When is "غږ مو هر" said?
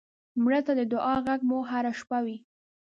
1.25-1.85